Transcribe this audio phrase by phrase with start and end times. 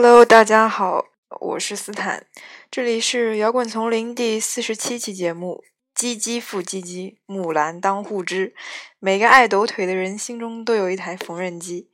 [0.00, 1.06] Hello，大家好，
[1.40, 2.24] 我是斯坦，
[2.70, 5.64] 这里是《摇滚丛林》第四十七期节目。
[5.92, 8.54] 唧唧复唧唧，木兰当户织。
[9.00, 11.90] 每个爱抖腿的人心中都有一台缝纫机，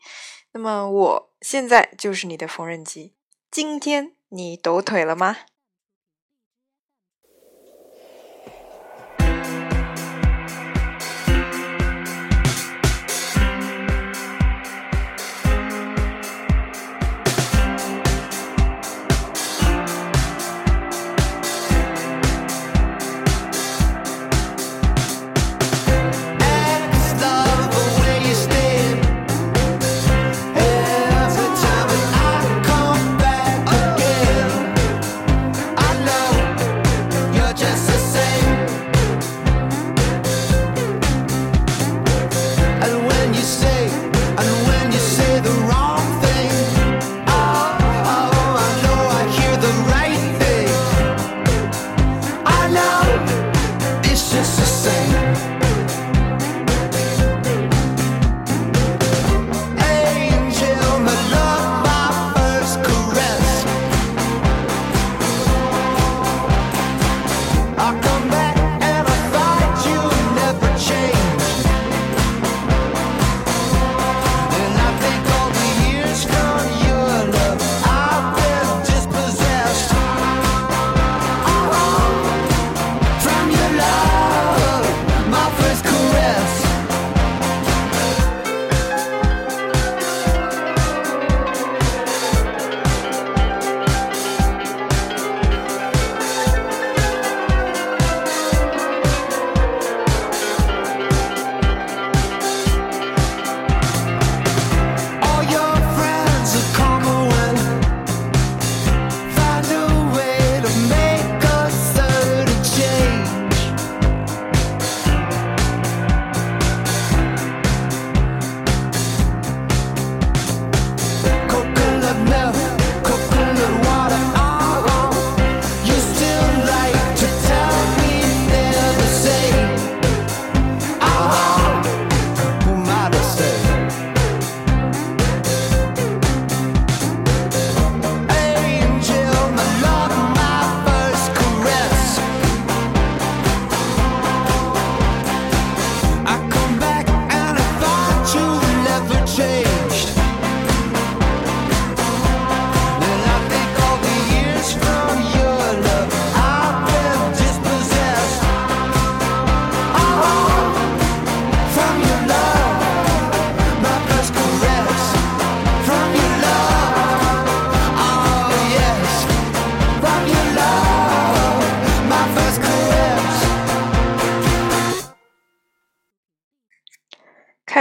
[0.52, 3.14] 那么我现在就是你的缝纫机。
[3.50, 5.38] 今天你抖腿了吗？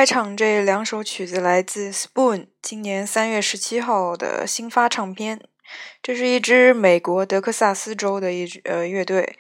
[0.04, 5.40] 开场这两首曲子来自 Spoon 今年三月十七号的新发唱片。
[6.02, 9.38] 这是一支美国德克萨斯州的一支呃乐队。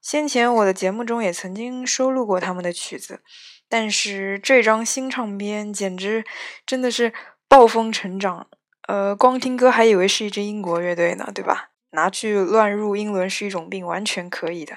[0.00, 3.20] 先前我的节目中也曾经收录过他们的曲子，
[3.68, 6.24] 但是这张新唱片简直
[6.64, 7.12] 真的是
[7.46, 8.46] 暴风成长。
[8.88, 11.68] 呃，光听歌还以为是一支英国乐队呢，对吧？
[11.90, 14.74] 拿去乱入英伦是一种病，完全可以的。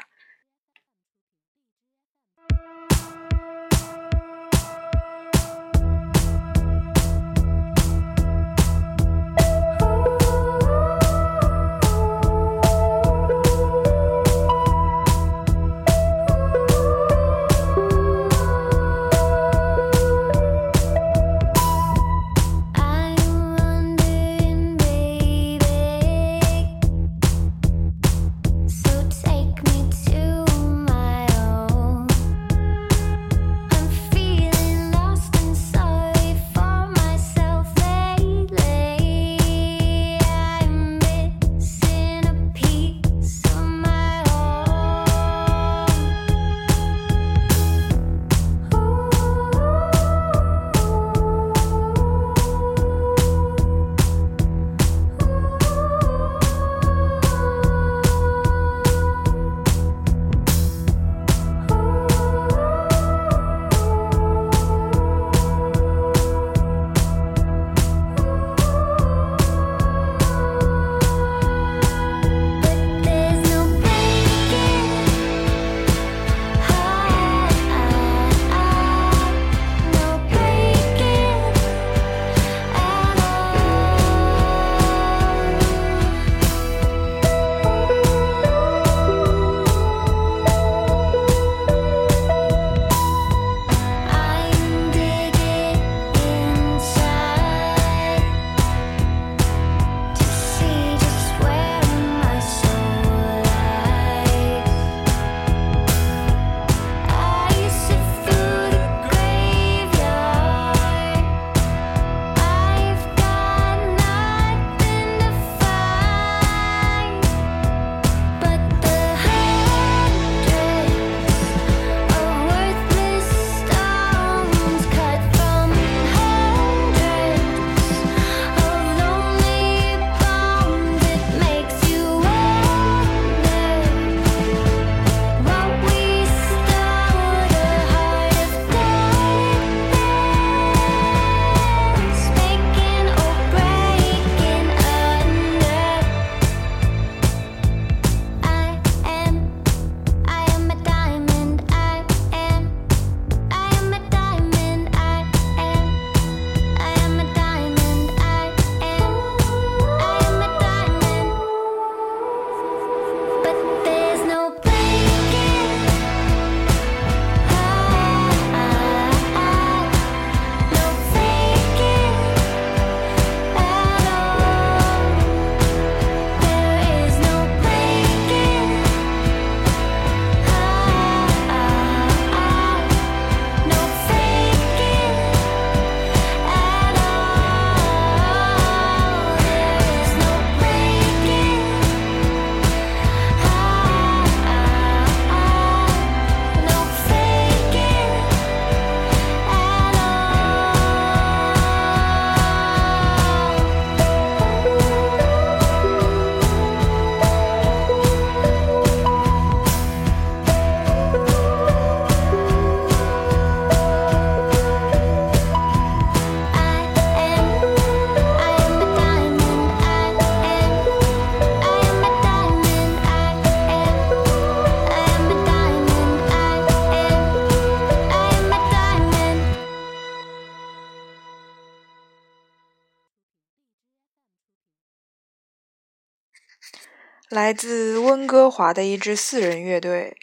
[237.31, 240.17] 来自温哥华的一支四人乐队，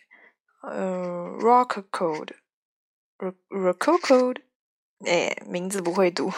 [0.61, 4.43] 呃，Rock Code，Rock Code，
[5.07, 6.31] 哎，名字不会读，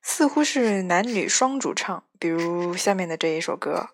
[0.00, 3.90] 似乎是男女双主唱，比如下面的这一首歌。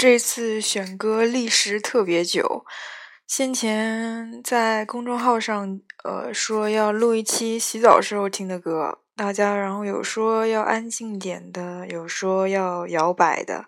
[0.00, 2.64] 这次选歌历时特别久，
[3.26, 13.66] 先前在公众号上，呃，说要录一期洗澡时候听的歌，大家然后有说要安静点的，有说要摇摆的，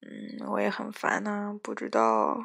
[0.00, 2.36] 嗯，我也很烦呐，不知道，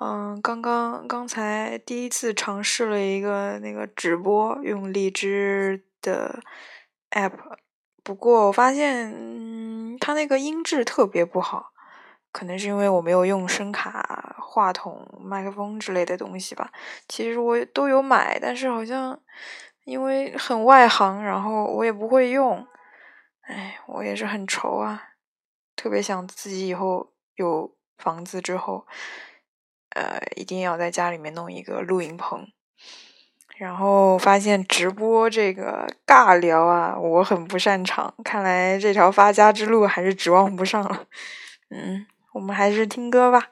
[0.00, 6.40] 嗯，刚刚刚才第一次尝试了一个那个直播，用荔枝的
[7.10, 7.34] app。
[8.02, 11.72] 不过我发现，嗯，它那个音质特别不好，
[12.32, 16.70] 可能是因为我没有用声卡、话筒、麦克风之类的东西吧。
[17.08, 19.18] 其实我都有买，但是好像
[19.84, 22.66] 因为很外行，然后我也不会用。
[23.42, 25.02] 哎，我也是很愁啊，
[25.74, 28.86] 特别想自己以后有房子之后，
[29.96, 32.46] 呃，一定要在家里面弄一个录音棚。
[33.56, 38.14] 然后发现直播这个尬聊啊，我很不擅长。
[38.24, 41.04] 看来这条发家之路还是指望不上了。
[41.68, 43.50] 嗯，我们还是听歌吧。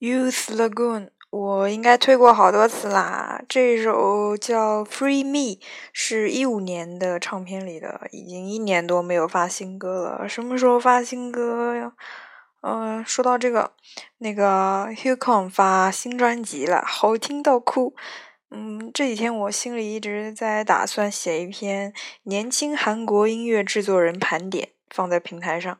[0.00, 3.42] Youth Lagoon，我应该推过好多次啦。
[3.46, 5.58] 这首叫《Free Me》，
[5.92, 10.26] 是一五年的唱片里的，已经一年多没有发新歌了。
[10.26, 11.92] 什么时候发新歌呀？
[12.62, 13.74] 嗯，说到这个，
[14.18, 17.94] 那个 Hucon 发新专辑了，好听到哭。
[18.50, 25.78] 嗯，这几天我心里一直在打算写一篇年轻韩国音乐制作人盘点，放在平台上。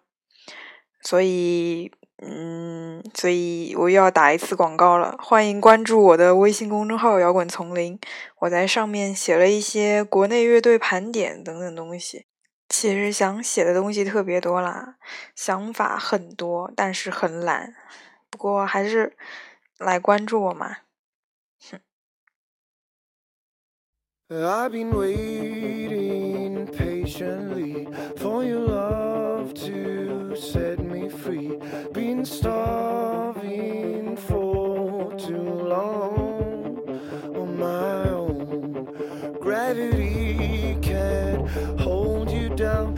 [1.02, 1.90] 所以，
[2.22, 5.16] 嗯，所以我又要打一次广告了。
[5.18, 7.98] 欢迎关注我的微信公众号“摇滚丛林”，
[8.40, 12.26] 我在上面写了一些国内乐队盘点等等东西。
[12.68, 14.96] 其实想写的东西特别多啦，
[15.34, 17.74] 想法很多，但是很懒。
[18.28, 19.16] 不过还是
[19.78, 20.76] 来关注我嘛。
[21.70, 21.80] 哼。
[24.28, 31.58] I've been waiting patiently for you love to set me free.
[31.92, 36.78] Been starving for too long
[37.34, 38.88] on my own.
[39.40, 41.48] Gravity can't
[41.80, 42.96] hold you down,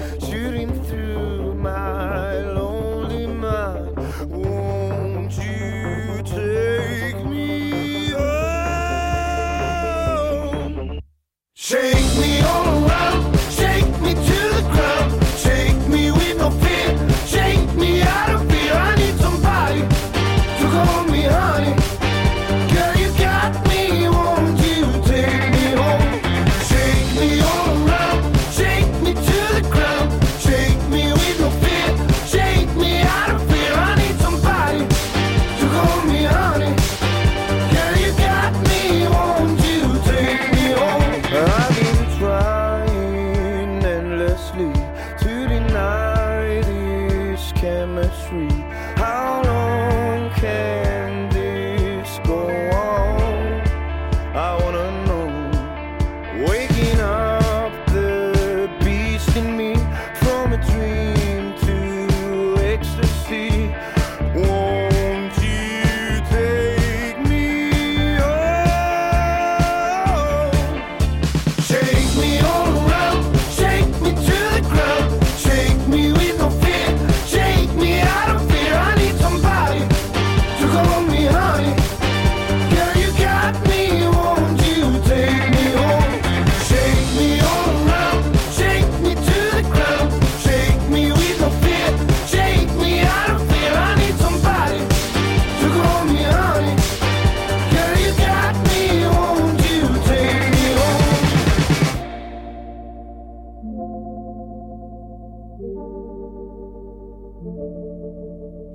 [48.13, 48.62] tree.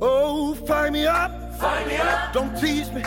[0.02, 1.32] Oh, fire me up.
[1.60, 3.04] Fire me up, Don't tease me.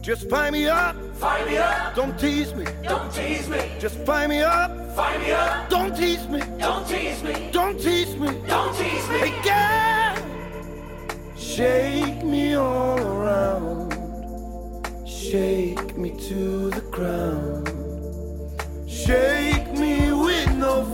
[0.00, 0.96] Just fire me up.
[1.16, 2.64] fire me up, Don't tease me.
[2.82, 4.70] don't tease me, Just fire me up.
[4.94, 6.40] fire me up, Don't tease me.
[6.58, 8.28] don't tease me, Don't tease me.
[8.46, 9.18] don't tease me.
[9.18, 10.14] Hey, girl.
[11.36, 13.92] Shake me all around.
[15.06, 17.68] Shake me to the ground.
[18.88, 20.84] Shake me with no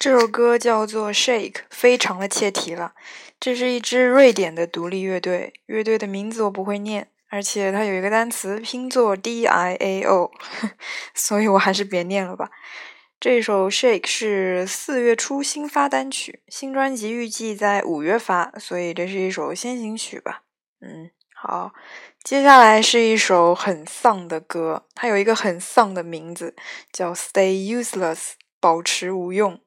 [0.00, 2.94] 这首歌叫做《Shake》，非常的切题了。
[3.38, 10.30] 这是一支瑞典的独立乐队，乐队的名字我不会念，而且它有一个单词拼作 D I A O，
[11.12, 12.48] 所以我还是别念了吧。
[13.20, 20.44] 这首《Shake》是四月初新发单曲，新专辑预计在五月发，所以这是一首先行曲吧。
[20.80, 21.74] 嗯，好，
[22.24, 26.56] 接下来是一首很丧的歌，它有一个很丧的名字，
[26.90, 28.16] 叫《Stay Useless》，
[28.58, 29.60] 保持无用。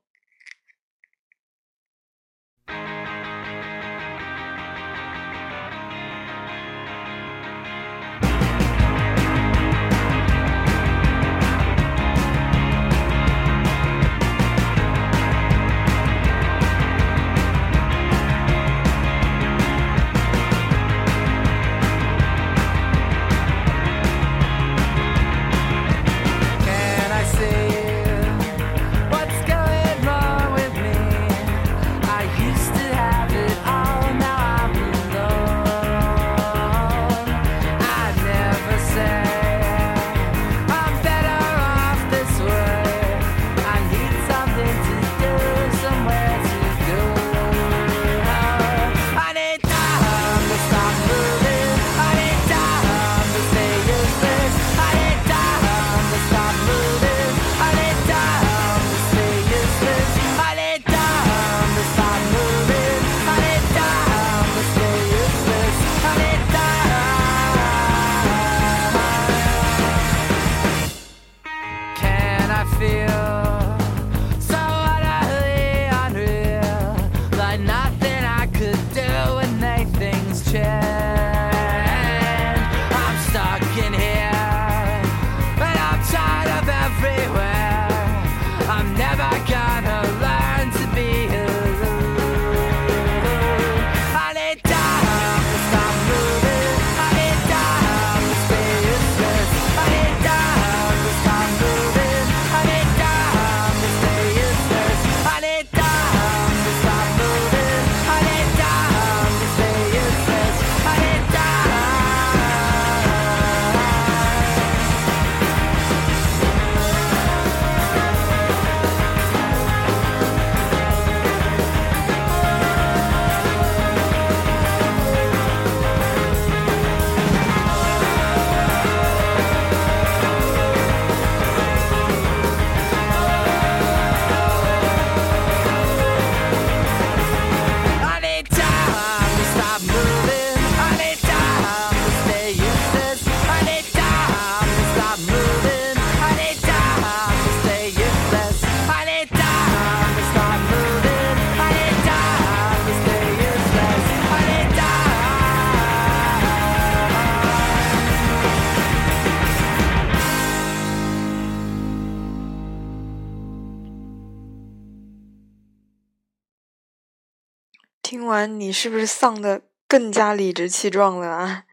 [168.24, 171.66] 听完你是不是丧的更加理直气壮了啊？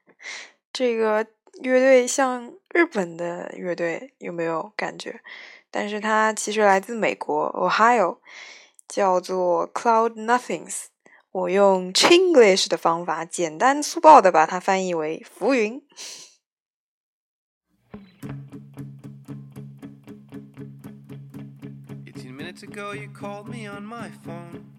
[0.72, 1.24] 这个
[1.62, 5.20] 乐队像日本的乐队，有没有感觉？
[5.70, 8.18] 但是它其实来自美国 Ohio，
[8.88, 10.86] 叫做 Cloud Nothings。
[11.30, 15.80] 我用 Chinglish 的方法，简单粗暴的把它翻译为浮云。
[22.62, 24.69] Ago, you called me on my phone.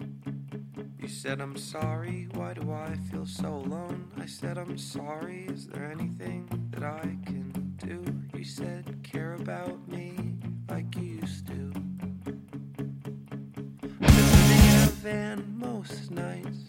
[1.00, 4.10] You said, I'm sorry, why do I feel so alone?
[4.18, 8.04] I said, I'm sorry, is there anything that I can do?
[8.38, 10.14] You said, care about me
[10.70, 11.74] like you used to.
[14.00, 16.60] Living in a van most nights.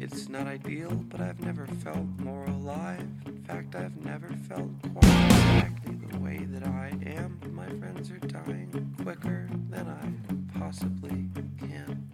[0.00, 3.06] It's not ideal, but I've never felt more alive.
[3.26, 7.40] In fact, I've never felt quite exactly the way that I am.
[7.50, 12.06] My friends are dying quicker than I possibly can.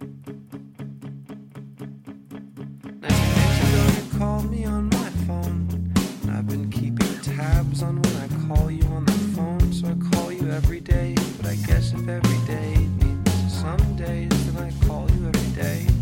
[4.37, 5.67] Called me on my phone.
[6.23, 9.73] And I've been keeping tabs on when I call you on the phone.
[9.73, 11.15] So I call you every day.
[11.39, 15.96] But I guess if every day means some days, then I call you every day.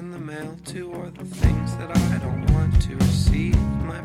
[0.00, 3.60] Send the mail to, or the things that I don't want to receive.
[3.84, 4.00] My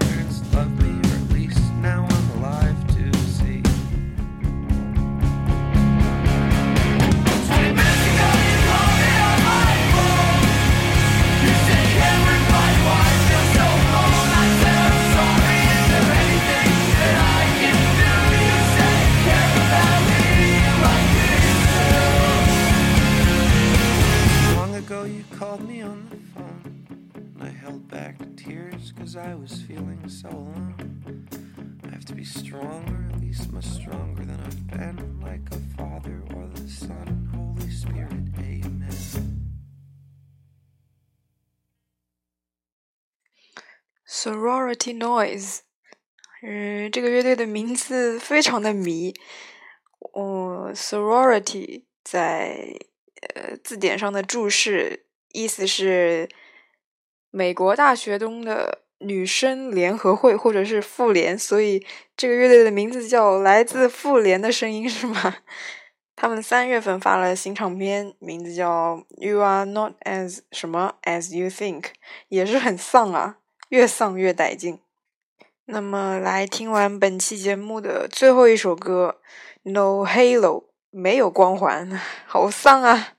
[44.45, 45.61] Sorority Noise，
[46.43, 49.11] 嗯，这个乐队的名字非常的迷。
[50.13, 52.77] 哦，sorority 在
[53.33, 56.29] 呃字典上的注释意思是
[57.31, 61.83] 美国大学中的女生联合会或者是妇联，所以
[62.15, 65.37] 这个乐队的名字叫来自妇联的声音是吗？
[66.15, 71.81] 他们三月份发了新唱片，名字叫《You Are Not As 什么 As You Think》，
[72.27, 74.79] 也是很丧啊，越丧越带劲。
[75.65, 79.19] 那么，来听完本期节目的最后一首歌
[79.71, 81.89] 《No Halo》，没有光环，
[82.27, 83.14] 好丧啊！